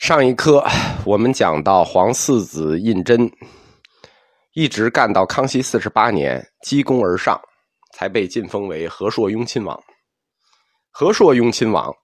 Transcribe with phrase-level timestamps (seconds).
[0.00, 0.64] 上一课
[1.04, 3.30] 我们讲到皇四子胤禛，
[4.54, 7.38] 一直干到康熙四十八年，积功而上，
[7.92, 9.78] 才被晋封为和硕雍亲王。
[10.90, 11.94] 和硕雍亲王，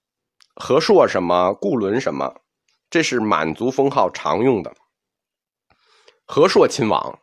[0.57, 2.31] 和硕什么，固伦什么，
[2.91, 4.71] 这是满族封号常用的。
[6.23, 7.19] 和硕亲王，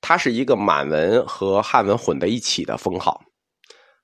[0.00, 3.22] 它是一个满文和汉文混在一起的封号。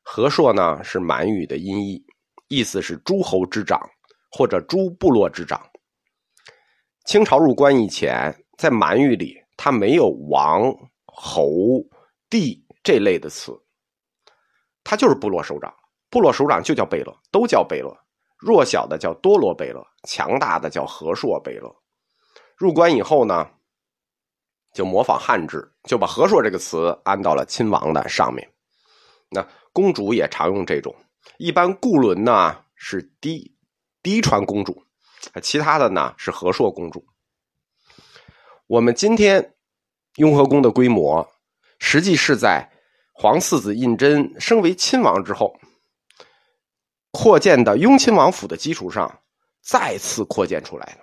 [0.04, 2.00] 和硕呢是满语的音译，
[2.46, 3.80] 意思是诸侯之长
[4.30, 5.60] 或者诸部落之长。
[7.06, 10.74] 清朝入关以前，在满语里，它没有王、
[11.06, 11.80] 侯、
[12.28, 13.52] 帝这类的词，
[14.82, 15.72] 它就是部落首长。
[16.10, 17.96] 部落首长就叫贝勒，都叫贝勒。
[18.38, 21.72] 弱小的叫多罗贝勒，强大的叫和硕贝勒。
[22.56, 23.48] 入关以后呢，
[24.74, 28.48] 就模仿汉制，就把和硕这个词安到了亲王的上面。
[29.30, 30.92] 那公主也常用这种，
[31.38, 33.56] 一般固伦呢是嫡
[34.02, 34.85] 嫡传公主。
[35.42, 37.04] 其他的呢是和硕公主。
[38.66, 39.54] 我们今天
[40.16, 41.28] 雍和宫的规模，
[41.78, 42.70] 实际是在
[43.12, 45.58] 皇四子胤禛升为亲王之后，
[47.10, 49.20] 扩建的雍亲王府的基础上
[49.62, 50.98] 再次扩建出来的。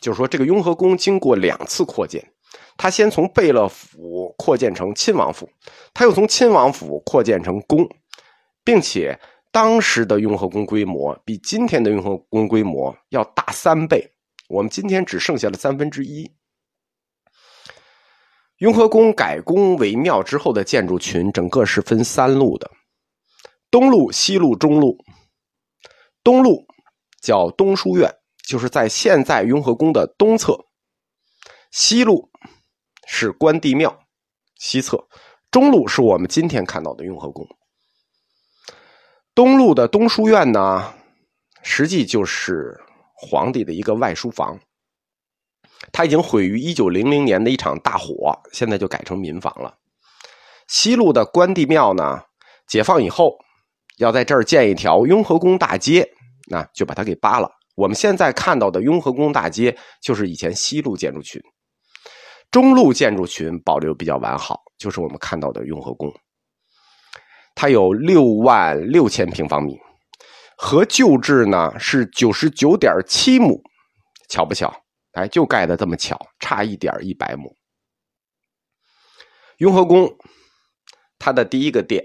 [0.00, 2.32] 就是说，这个雍和宫经过两次扩建，
[2.76, 5.50] 他先从贝勒府扩建成亲王府，
[5.92, 7.88] 他又从亲王府扩建成宫，
[8.64, 9.18] 并且。
[9.50, 14.12] 当时的雍和宫规模比今天的雍和宫规模要大三倍，
[14.48, 16.30] 我们今天只剩下了三分之一。
[18.58, 22.70] 雍和宫改宫为庙之后的建筑群，整个是分三路的：
[23.70, 24.98] 东路、西路、中路。
[26.22, 26.66] 东路
[27.22, 28.12] 叫东书院，
[28.46, 30.52] 就是在现在雍和宫的东侧；
[31.70, 32.30] 西路
[33.06, 33.98] 是关帝庙，
[34.56, 34.98] 西侧；
[35.50, 37.46] 中路是我们今天看到的雍和宫。
[39.38, 40.92] 东路的东书院呢，
[41.62, 42.76] 实际就是
[43.14, 44.58] 皇帝的一个外书房。
[45.92, 49.72] 它已经毁于一九零零年的一场大火，现在就改成民房了。
[50.66, 52.20] 西路的关帝庙呢，
[52.66, 53.38] 解放以后
[53.98, 56.04] 要在这儿建一条雍和宫大街，
[56.48, 57.48] 那就把它给扒了。
[57.76, 59.72] 我们现在看到的雍和宫大街，
[60.02, 61.40] 就是以前西路建筑群。
[62.50, 66.12] 中路建筑群保留比较完好，就是我们看到的雍和宫。
[67.60, 69.76] 它有六万六千平方米，
[70.56, 73.60] 和旧制呢是九十九点七亩，
[74.28, 74.72] 巧不巧？
[75.14, 77.52] 哎，就盖的这么巧，差一点一百亩。
[79.56, 80.16] 雍和宫，
[81.18, 82.04] 它的第一个殿，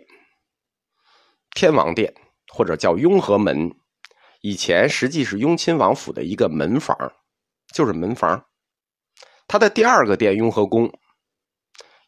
[1.53, 2.11] 天王殿
[2.51, 3.75] 或者叫雍和门，
[4.41, 6.97] 以前实际是雍亲王府的一个门房，
[7.71, 8.43] 就是门房。
[9.47, 10.91] 它的第二个殿雍和宫，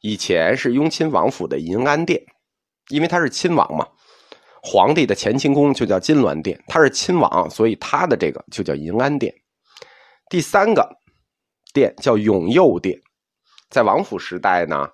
[0.01, 2.25] 以前是雍亲王府的银安殿。
[2.90, 3.88] 因为他是亲王嘛，
[4.62, 9.34] 皇帝的乾清宫就叫金銮殿，他是亲王，所以他的这个就叫银安殿。
[10.29, 10.88] 第三个
[11.73, 13.00] 殿叫永佑殿，
[13.69, 14.88] 在王府时代呢，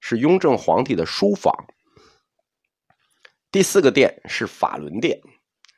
[0.00, 1.54] 是雍正皇帝的书房。
[3.50, 5.18] 第四个殿是法轮殿，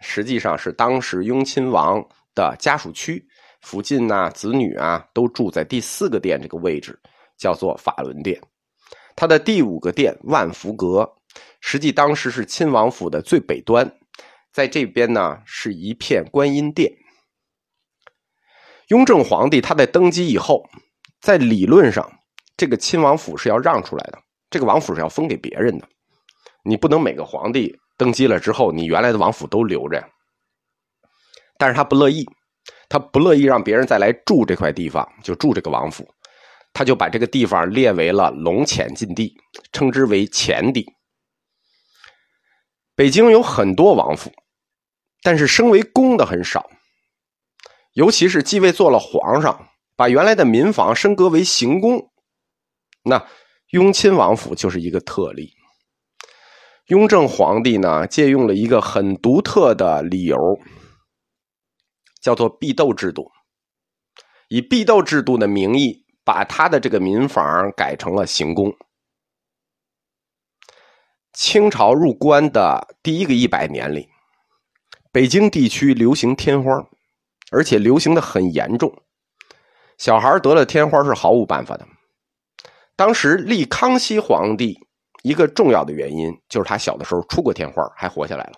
[0.00, 2.04] 实际上是当时雍亲王
[2.34, 3.25] 的家属区，
[3.62, 6.98] 附近呢子女啊都住在第四个殿这个位置，
[7.36, 8.41] 叫做法轮殿。
[9.16, 11.09] 他的第五个殿万福阁。
[11.61, 13.97] 实际当时是亲王府的最北端，
[14.53, 16.93] 在这边呢是一片观音殿。
[18.89, 20.69] 雍正皇帝他在登基以后，
[21.21, 22.12] 在理论上，
[22.56, 24.19] 这个亲王府是要让出来的，
[24.50, 25.89] 这个王府是要分给别人的。
[26.65, 30.06] 你不能每个皇帝登基了之后，你原来的王府都留着。
[31.56, 32.27] 但是他不乐意，
[32.89, 36.06] 他不乐意让别人再来住这块地方，就住这个王府，
[36.72, 39.34] 他就把这个地方列为了龙潜禁地，
[39.72, 40.87] 称之为潜地。
[42.97, 44.32] 北京有很多王府，
[45.22, 46.71] 但是升为公的很少。
[47.93, 52.10] 尤其是继位做了皇上，把原来的民房升格为行宫，
[53.04, 53.27] 那
[53.71, 55.54] 雍亲王府就是一个特例。
[56.87, 60.37] 雍正皇帝呢，借用了一个很独特的理由，
[62.21, 63.30] 叫做避斗制度，
[64.48, 68.72] 以避斗制度的名义，把他的这个民房改成了行宫。
[71.44, 74.08] 清朝入关的第一个一百年里，
[75.12, 76.72] 北京地区流行天花，
[77.50, 78.91] 而且流行的很严重。
[79.98, 81.86] 小孩得了天花是毫无办法的。
[82.96, 84.88] 当时立康熙皇帝
[85.22, 88.54] 一个重要的原因就是他小的时候出过天花，还活下来了。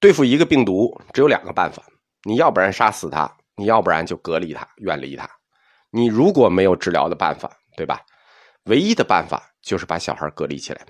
[0.00, 1.82] 对付一个病毒只有两个办法：
[2.22, 5.28] 你要不然杀死他，你要不然就隔离他、远离他。
[5.90, 8.00] 你如果没有治疗的办法，对吧？
[8.64, 9.47] 唯一的办法。
[9.62, 10.86] 就是把小孩隔离起来，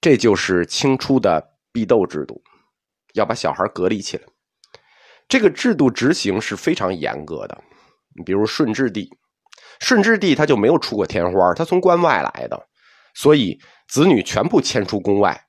[0.00, 1.42] 这就是清初的
[1.72, 2.42] 避斗制度，
[3.14, 4.24] 要把小孩隔离起来。
[5.28, 7.64] 这个制度执行是非常严格的。
[8.14, 9.10] 你比如顺治帝，
[9.80, 12.68] 顺治帝他就没有出过天花，他从关外来的，
[13.14, 13.58] 所以
[13.88, 15.48] 子女全部迁出宫外，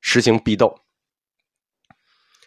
[0.00, 0.74] 实行避斗。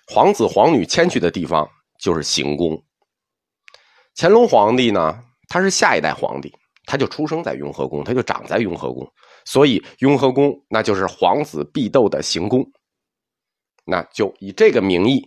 [0.07, 1.69] 皇子皇女迁去的地方
[2.00, 2.83] 就是行宫。
[4.15, 6.53] 乾隆皇帝呢，他是下一代皇帝，
[6.85, 9.09] 他就出生在雍和宫，他就长在雍和宫，
[9.45, 12.63] 所以雍和宫那就是皇子必斗的行宫。
[13.85, 15.21] 那就以这个名义，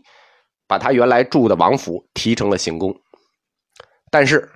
[0.66, 2.94] 把他原来住的王府提成了行宫。
[4.10, 4.48] 但是，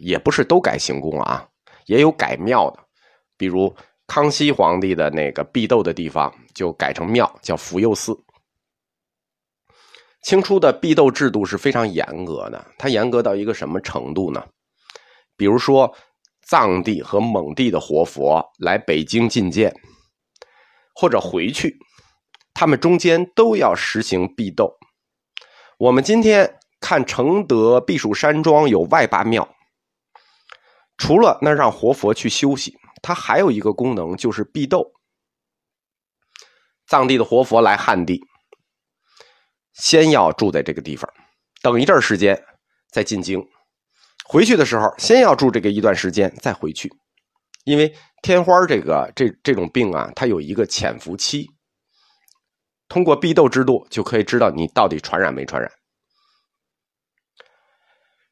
[0.00, 1.46] 也不是都改行宫啊，
[1.86, 2.78] 也有改庙的，
[3.36, 3.74] 比如
[4.06, 8.16] 康熙皇帝的那个必斗的地方就改成庙，叫福佑寺。
[10.22, 14.44] 清初的必斗制度是非常严格的，它严格到一个什么程度呢？
[15.36, 15.94] 比如说，
[16.48, 19.74] 藏地和蒙地的活佛来北京觐见，
[20.94, 21.76] 或者回去，
[22.54, 24.76] 他们中间都要实行避斗。
[25.78, 26.58] 我们今天。
[26.78, 29.48] 看承德避暑山庄有外八庙，
[30.98, 34.92] 除了那让活佛去休息，它还有一个功能就是避斗。
[36.86, 38.22] 藏地的活佛来汉地，
[39.72, 41.10] 先要住在这个地方，
[41.62, 42.40] 等一阵时间
[42.92, 43.48] 再进京。
[44.28, 46.92] 回去的时候，先要住这个一段时间再回去，
[47.64, 51.46] 因为天花这个这这种病啊，它有一个潜伏期。
[52.88, 55.70] 通过避斗制度就可以知道你到底传染没传染。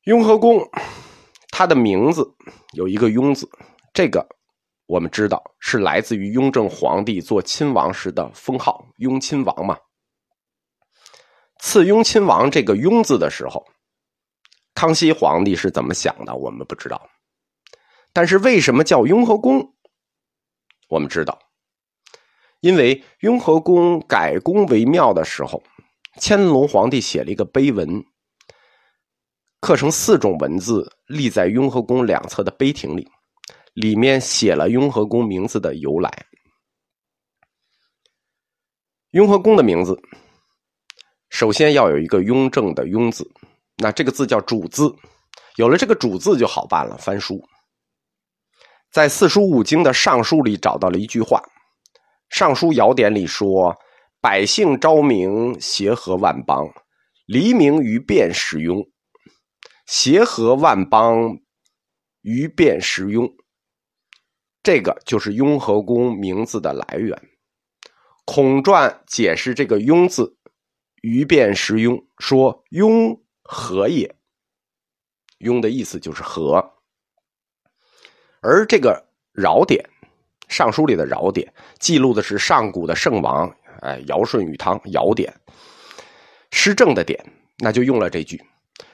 [0.05, 0.61] 雍和宫，
[1.51, 2.25] 它的名字
[2.73, 3.49] 有一个“雍”字，
[3.93, 4.25] 这个
[4.87, 9.79] 我们知道是来自于雍正皇帝做亲王时的封号“雍亲王”嘛。
[11.59, 13.65] 赐雍亲王这个“雍”字的时候，
[14.75, 16.35] 康熙皇帝是怎么想的？
[16.35, 17.09] 我们不知道。
[18.13, 19.75] 但是为什么叫雍和宫？
[20.89, 21.39] 我们知道，
[22.61, 25.63] 因为雍和宫改宫为庙的时候，
[26.21, 28.05] 乾隆皇帝写了一个碑文。
[29.61, 33.09] 刻成四种文字，立在雍和宫两侧的碑亭里，
[33.73, 36.27] 里面写了雍和宫名字的由来。
[39.13, 39.99] 雍和宫的名字，
[41.31, 43.29] 首先要有一个雍正的“雍”字，
[43.77, 44.95] 那这个字叫主字，
[45.57, 46.97] 有了这个主字就好办了。
[46.97, 47.43] 翻书，
[48.93, 51.41] 在四书五经的《尚书》里找到了一句话，
[52.31, 53.77] 《尚书尧典》里说
[54.23, 56.69] ：“百姓昭明，协和万邦，
[57.27, 58.83] 黎明于变始雍。”
[59.87, 61.39] 协和万邦，
[62.23, 63.29] 于变时雍。
[64.63, 67.21] 这个就是雍和宫名字的来源。
[68.25, 70.39] 孔传解释这个“雍”字，
[71.03, 74.13] 于变时雍，说“雍和也”。
[75.39, 76.73] 雍的意思就是和。
[78.41, 79.07] 而这个
[79.43, 79.89] 尧典，
[80.49, 85.33] 《尚书》里的尧典，记录的是上古的圣王，哎，尧舜禹汤，尧典，
[86.51, 87.25] 施政的典，
[87.59, 88.43] 那就用了这句，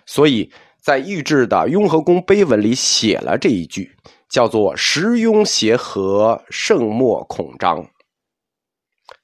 [0.04, 0.52] 所以。
[0.82, 3.94] 在御制的雍和宫碑文里写了这一句，
[4.30, 7.86] 叫做“时雍协和，圣莫孔章”。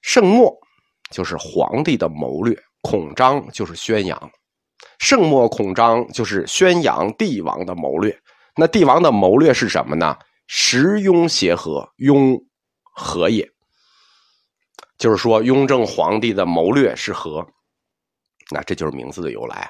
[0.02, 0.54] 圣莫
[1.10, 4.30] 就是皇帝的谋略，孔章就是宣扬。
[4.98, 8.18] 圣莫孔章就是宣扬帝王的谋略。
[8.56, 10.16] 那帝王的谋略是什么呢？
[10.46, 12.38] 时雍协和，雍
[12.94, 13.48] 和也。
[14.98, 17.46] 就是说，雍正皇帝的谋略是和。
[18.50, 19.68] 那这就是名字的由来啊，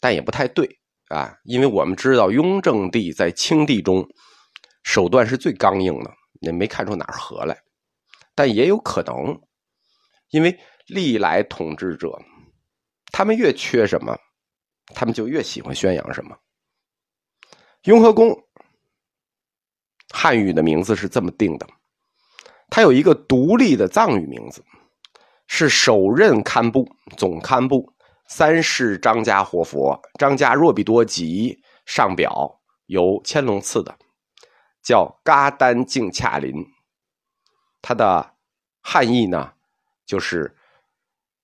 [0.00, 0.68] 但也不太对。
[1.08, 4.06] 啊，因为我们知道雍正帝在清帝中
[4.82, 6.10] 手段是最刚硬的，
[6.40, 7.58] 也没看出哪儿和来。
[8.34, 9.40] 但也有可能，
[10.30, 10.54] 因为
[10.86, 12.10] 历来统治者，
[13.10, 14.14] 他们越缺什么，
[14.98, 16.36] 他们就越喜欢宣扬什么。
[17.84, 18.36] 雍和宫
[20.12, 21.68] 汉语的名字是这么定的，
[22.68, 24.60] 它有一个独立的藏语名字，
[25.46, 26.84] 是首任堪布
[27.16, 27.94] 总堪布。
[28.26, 33.96] 三世张家活佛，张家若比多吉上表由乾隆赐的，
[34.82, 36.52] 叫嘎丹净恰林。
[37.80, 38.34] 它的
[38.82, 39.52] 汉译呢，
[40.04, 40.56] 就是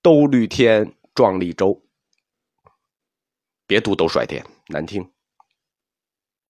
[0.02, 1.83] 兜率天壮丽洲。
[3.74, 5.04] 别读都甩点，难听。